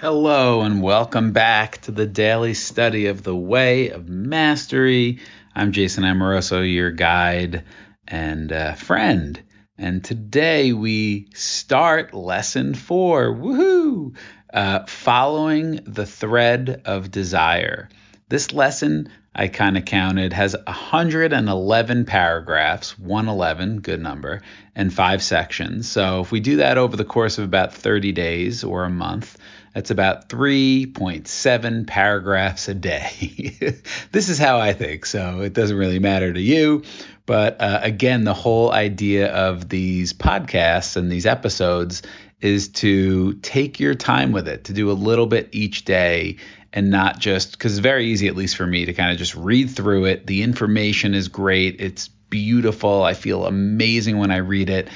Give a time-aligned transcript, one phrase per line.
[0.00, 5.18] Hello, and welcome back to the daily study of the way of mastery.
[5.54, 7.64] I'm Jason Amoroso, your guide
[8.08, 9.42] and uh, friend.
[9.76, 13.26] And today we start lesson four.
[13.34, 14.16] Woohoo!
[14.50, 17.90] Uh, following the thread of desire.
[18.30, 24.42] This lesson, I kind of counted, has 111 paragraphs, 111, good number,
[24.76, 25.90] and five sections.
[25.90, 29.36] So if we do that over the course of about 30 days or a month,
[29.74, 33.56] that's about 3.7 paragraphs a day.
[34.12, 36.84] this is how I think, so it doesn't really matter to you.
[37.30, 42.02] But uh, again, the whole idea of these podcasts and these episodes
[42.40, 46.38] is to take your time with it, to do a little bit each day
[46.72, 49.36] and not just because it's very easy, at least for me, to kind of just
[49.36, 50.26] read through it.
[50.26, 53.04] The information is great, it's beautiful.
[53.04, 54.88] I feel amazing when I read it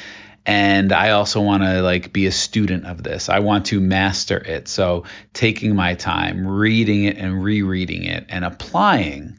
[0.45, 3.29] and I also want to like be a student of this.
[3.29, 4.67] I want to master it.
[4.67, 9.39] So taking my time, reading it and rereading it and applying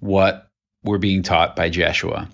[0.00, 0.47] what
[0.82, 2.28] we're being taught by Jeshua.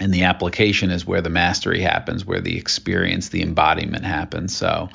[0.00, 4.56] And the application is where the mastery happens, where the experience, the embodiment happens.
[4.56, 4.88] So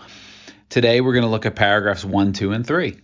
[0.69, 2.99] today we're going to look at paragraphs 1, 2 and 3.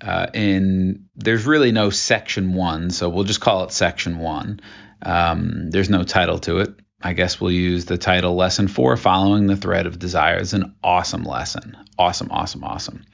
[0.00, 4.60] Uh, in there's really no section 1, so we'll just call it section 1.
[5.02, 9.46] Um, there's no title to it I guess we'll use the title Lesson 4 Following
[9.46, 10.38] the Thread of Desire.
[10.38, 11.76] It's an awesome lesson.
[11.98, 13.04] Awesome, awesome, awesome.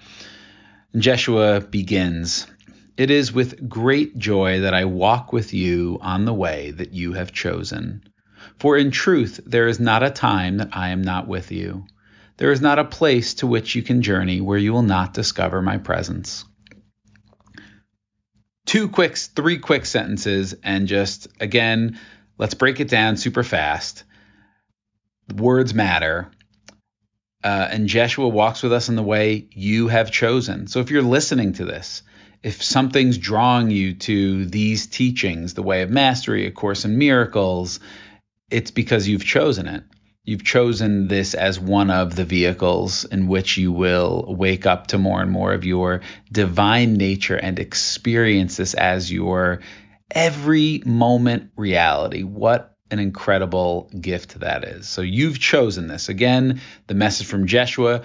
[0.97, 2.47] Jeshua begins
[2.97, 7.15] It is with great joy that I walk with you on the way that you
[7.15, 8.05] have chosen.
[8.59, 11.87] For in truth, there is not a time that I am not with you.
[12.37, 15.63] There is not a place to which you can journey where you will not discover
[15.63, 16.45] my presence.
[18.67, 21.99] Two quick, three quick sentences, and just again,
[22.43, 24.05] Let's break it down super fast.
[25.37, 26.31] Words matter.
[27.45, 30.67] Uh, and Jeshua walks with us in the way you have chosen.
[30.67, 32.03] So if you're listening to this,
[32.43, 37.81] if something's drawing you to these teachings, the way of mastery, A Course in Miracles,
[38.51, 39.85] it's because you've chosen it.
[40.25, 44.99] You've chosen this as one of the vehicles in which you will wake up to
[44.99, 49.61] more and more of your divine nature and experience this as your
[50.11, 52.23] every moment reality.
[52.23, 54.87] What an incredible gift that is.
[54.87, 56.09] So you've chosen this.
[56.09, 58.03] Again, the message from Jeshua.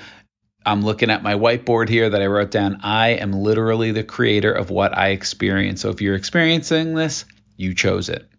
[0.66, 2.82] I'm looking at my whiteboard here that I wrote down.
[2.84, 5.82] I am literally the creator of what I experience.
[5.82, 7.26] So if you're experiencing this,
[7.56, 8.30] you chose it.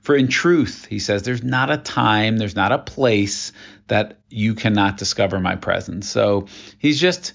[0.00, 3.52] For in truth, he says, there's not a time, there's not a place
[3.88, 6.08] that you cannot discover my presence.
[6.08, 6.46] So
[6.78, 7.34] he's just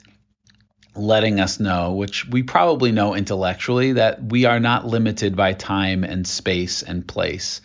[0.96, 6.04] letting us know, which we probably know intellectually, that we are not limited by time
[6.04, 7.62] and space and place.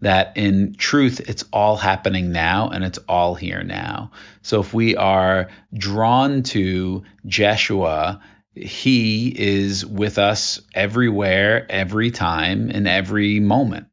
[0.00, 4.10] That in truth, it's all happening now and it's all here now.
[4.42, 8.20] So if we are drawn to Jeshua,
[8.54, 13.86] he is with us everywhere, every time, in every moment.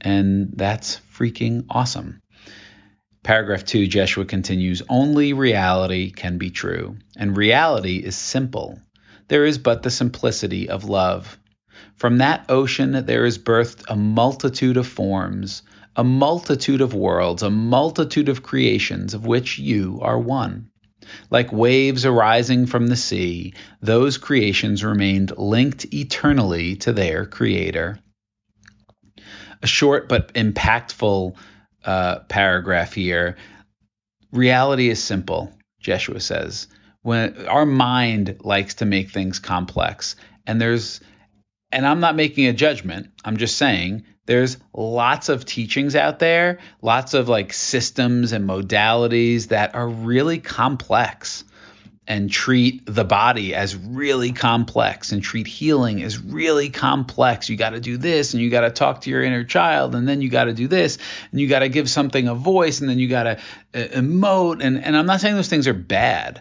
[0.00, 2.20] And that's freaking awesome.
[3.24, 8.78] Paragraph 2, Jeshua continues Only reality can be true, and reality is simple.
[9.28, 11.38] There is but the simplicity of love.
[11.96, 15.62] From that ocean there is birthed a multitude of forms,
[15.96, 20.70] a multitude of worlds, a multitude of creations of which you are one.
[21.30, 27.98] Like waves arising from the sea, those creations remained linked eternally to their Creator.
[29.62, 31.36] A short but impactful
[31.84, 33.36] uh, paragraph here.
[34.32, 36.66] Reality is simple, Jeshua says.
[37.02, 40.16] When our mind likes to make things complex,
[40.46, 41.00] and there's,
[41.74, 43.08] and I'm not making a judgment.
[43.24, 49.48] I'm just saying there's lots of teachings out there, lots of like systems and modalities
[49.48, 51.44] that are really complex
[52.06, 57.48] and treat the body as really complex and treat healing as really complex.
[57.48, 60.06] You got to do this and you got to talk to your inner child and
[60.06, 60.98] then you got to do this
[61.32, 63.38] and you got to give something a voice and then you got to
[63.74, 66.40] uh, emote and and I'm not saying those things are bad.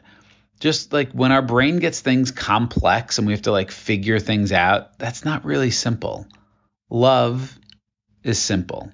[0.63, 4.51] Just like when our brain gets things complex and we have to like figure things
[4.51, 6.25] out, that's not really simple.
[6.89, 7.59] Love
[8.23, 8.91] is simple.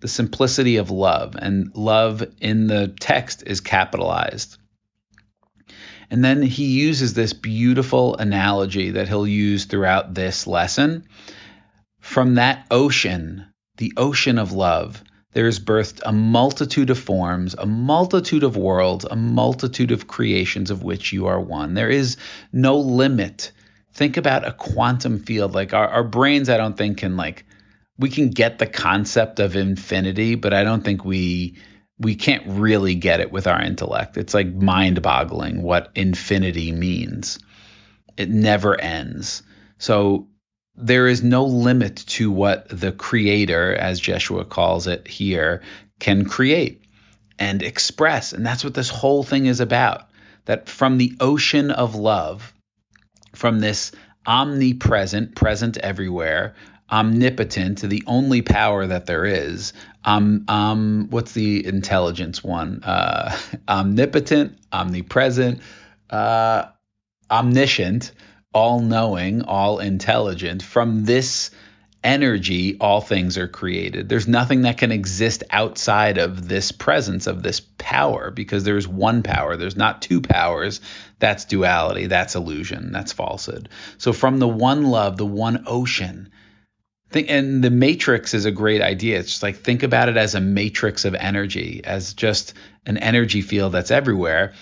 [0.00, 4.58] The simplicity of love and love in the text is capitalized
[6.12, 11.04] and then he uses this beautiful analogy that he'll use throughout this lesson.
[12.00, 13.46] From that ocean,
[13.78, 19.04] the ocean of love, there is birthed a multitude of forms, a multitude of worlds,
[19.10, 21.74] a multitude of creations of which you are one.
[21.74, 22.16] There is
[22.52, 23.52] no limit.
[23.94, 25.54] Think about a quantum field.
[25.54, 27.46] Like our, our brains, I don't think can like
[27.98, 31.56] we can get the concept of infinity, but I don't think we
[31.98, 34.16] we can't really get it with our intellect.
[34.16, 37.38] It's like mind boggling what infinity means.
[38.16, 39.42] It never ends.
[39.78, 40.28] So
[40.74, 45.62] there is no limit to what the creator, as Jeshua calls it here,
[46.00, 46.82] can create
[47.38, 48.32] and express.
[48.32, 50.08] And that's what this whole thing is about.
[50.46, 52.52] That from the ocean of love,
[53.34, 53.92] from this
[54.26, 56.54] omnipresent, present everywhere,
[56.90, 59.72] omnipotent, the only power that there is.
[60.04, 62.82] Um, um, what's the intelligence one?
[62.82, 63.36] Uh,
[63.68, 65.60] omnipotent, omnipresent,
[66.10, 66.66] uh,
[67.30, 68.12] omniscient,
[68.52, 70.62] all knowing, all intelligent.
[70.62, 71.50] From this
[72.04, 74.08] energy, all things are created.
[74.08, 79.22] There's nothing that can exist outside of this presence, of this power, because there's one
[79.22, 79.56] power.
[79.56, 80.80] There's not two powers.
[81.18, 82.06] That's duality.
[82.06, 82.92] That's illusion.
[82.92, 83.68] That's falsehood.
[83.98, 86.30] So from the one love, the one ocean,
[87.10, 89.18] think, and the matrix is a great idea.
[89.18, 92.54] It's just like think about it as a matrix of energy, as just
[92.84, 94.54] an energy field that's everywhere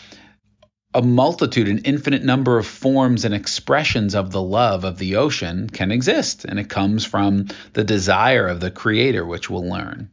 [0.92, 5.69] a multitude, an infinite number of forms and expressions of the love of the ocean
[5.70, 6.44] can exist.
[6.44, 10.10] And it comes from the desire of the creator, which we'll learn.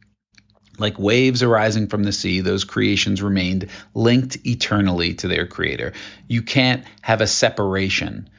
[0.78, 5.92] Like waves arising from the sea, those creations remained linked eternally to their creator.
[6.28, 8.30] You can't have a separation.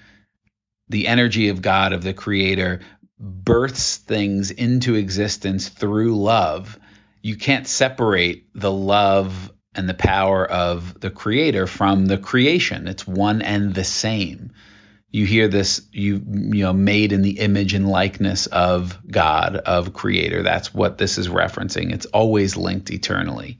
[0.88, 2.80] The energy of God, of the creator,
[3.20, 6.80] births things into existence through love.
[7.22, 12.88] You can't separate the love and the power of the creator from the creation.
[12.88, 14.52] It's one and the same.
[15.12, 19.94] You hear this, you you know, made in the image and likeness of God, of
[19.94, 20.44] creator.
[20.44, 21.94] That's what this is referencing.
[21.94, 23.60] It's always linked eternally.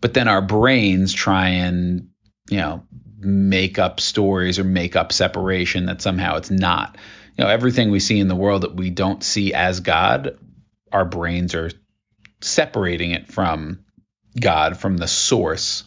[0.00, 2.10] But then our brains try and,
[2.48, 2.84] you know,
[3.18, 6.96] make up stories or make up separation that somehow it's not.
[7.36, 10.38] You know, everything we see in the world that we don't see as God,
[10.92, 11.70] our brains are
[12.40, 13.84] separating it from
[14.40, 15.84] God, from the source,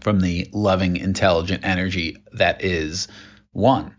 [0.00, 3.08] from the loving, intelligent energy that is
[3.52, 3.94] one.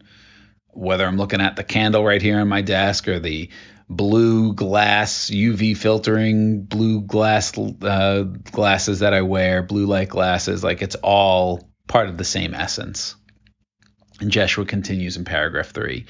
[0.70, 3.50] Whether I'm looking at the candle right here on my desk or the
[3.90, 10.82] blue glass UV filtering blue glass uh, glasses that I wear, blue light glasses, like
[10.82, 13.16] it's all part of the same essence.
[14.20, 16.06] And Jeshua continues in paragraph three.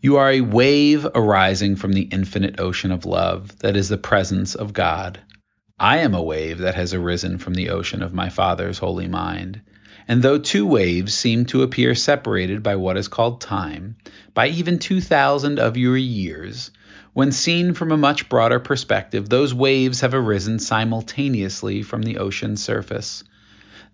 [0.00, 4.54] You are a wave arising from the infinite ocean of love that is the presence
[4.54, 5.20] of God.
[5.78, 9.60] I am a wave that has arisen from the ocean of my Father's holy mind.
[10.06, 13.96] And though two waves seem to appear separated by what is called time,
[14.34, 16.70] by even 2,000 of your years,
[17.12, 22.62] when seen from a much broader perspective, those waves have arisen simultaneously from the ocean's
[22.62, 23.24] surface.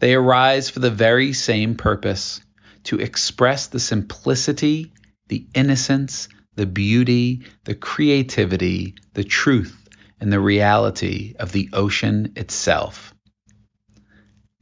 [0.00, 2.42] They arise for the very same purpose
[2.84, 4.92] to express the simplicity,
[5.28, 9.79] the innocence, the beauty, the creativity, the truth
[10.20, 13.14] and the reality of the ocean itself.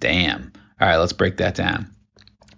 [0.00, 0.52] Damn.
[0.80, 1.94] All right, let's break that down.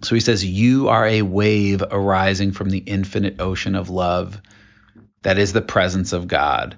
[0.03, 4.41] So he says, You are a wave arising from the infinite ocean of love
[5.23, 6.77] that is the presence of God.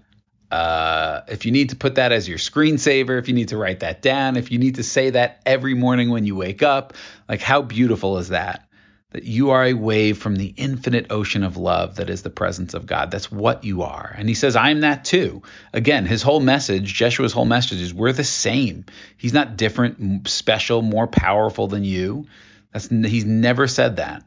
[0.52, 3.80] Uh, if you need to put that as your screensaver, if you need to write
[3.80, 6.94] that down, if you need to say that every morning when you wake up,
[7.28, 8.68] like how beautiful is that?
[9.14, 12.74] That you are a wave from the infinite ocean of love that is the presence
[12.74, 13.12] of God.
[13.12, 14.14] That's what you are.
[14.18, 15.44] And he says, I'm that too.
[15.72, 18.86] Again, his whole message, Jeshua's whole message is we're the same.
[19.16, 22.26] He's not different, special, more powerful than you.
[22.72, 24.24] That's he's never said that.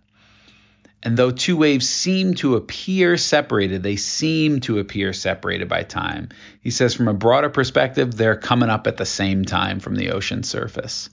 [1.03, 6.29] And though two waves seem to appear separated, they seem to appear separated by time.
[6.61, 10.13] He says, from a broader perspective, they're coming up at the same time from the
[10.13, 11.11] ocean surface.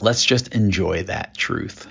[0.00, 1.88] Let's just enjoy that truth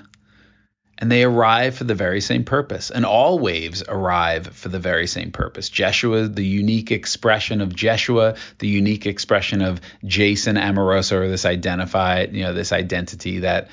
[0.98, 2.90] and they arrive for the very same purpose.
[2.90, 5.68] And all waves arrive for the very same purpose.
[5.68, 12.34] Jeshua, the unique expression of Jeshua, the unique expression of Jason Amoroso, or this identified,
[12.34, 13.68] you know, this identity that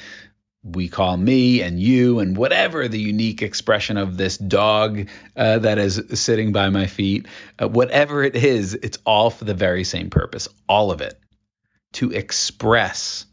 [0.64, 5.78] we call me and you and whatever the unique expression of this dog uh, that
[5.78, 7.28] is sitting by my feet,
[7.60, 11.20] uh, whatever it is, it's all for the very same purpose, all of it,
[11.94, 13.26] to express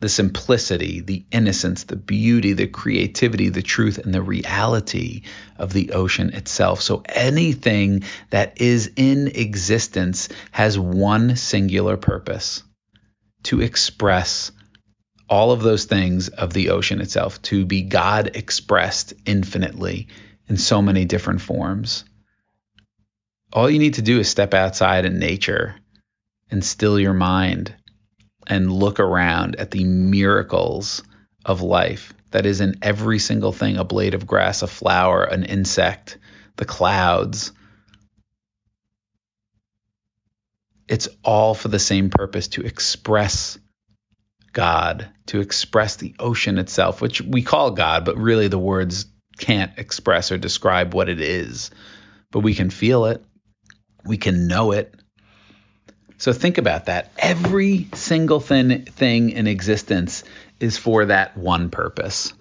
[0.00, 5.22] the simplicity, the innocence, the beauty, the creativity, the truth, and the reality
[5.56, 6.80] of the ocean itself.
[6.80, 12.62] So anything that is in existence has one singular purpose
[13.44, 14.52] to express
[15.28, 20.08] all of those things of the ocean itself, to be God expressed infinitely
[20.46, 22.04] in so many different forms.
[23.52, 25.74] All you need to do is step outside in nature
[26.50, 27.74] and still your mind
[28.48, 31.02] and look around at the miracles
[31.44, 35.44] of life that is in every single thing a blade of grass, a flower, an
[35.44, 36.18] insect,
[36.56, 37.52] the clouds.
[40.88, 43.58] it's all for the same purpose to express
[44.52, 49.06] God, to express the ocean itself, which we call God, but really the words
[49.38, 51.70] can't express or describe what it is.
[52.32, 53.22] But we can feel it,
[54.04, 54.94] we can know it.
[56.18, 57.12] So think about that.
[57.16, 60.24] Every single thing, thing in existence
[60.58, 62.32] is for that one purpose.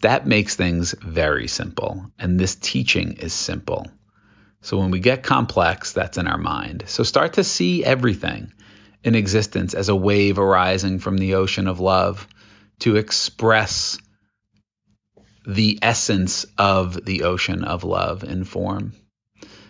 [0.00, 2.10] That makes things very simple.
[2.18, 3.86] And this teaching is simple.
[4.62, 6.84] So when we get complex, that's in our mind.
[6.86, 8.52] So start to see everything
[9.02, 12.26] in existence as a wave arising from the ocean of love
[12.80, 13.98] to express
[15.46, 18.94] the essence of the ocean of love in form.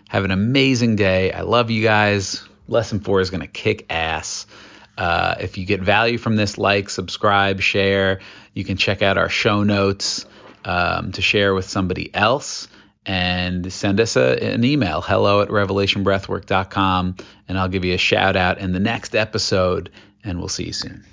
[0.08, 1.32] Have an amazing day.
[1.32, 2.44] I love you guys.
[2.68, 4.46] Lesson four is going to kick ass.
[4.96, 8.20] Uh, if you get value from this, like, subscribe, share.
[8.52, 10.24] You can check out our show notes
[10.64, 12.68] um, to share with somebody else
[13.06, 17.16] and send us a, an email hello at revelationbreathwork.com
[17.48, 19.90] and I'll give you a shout out in the next episode
[20.22, 21.04] and we'll see you soon.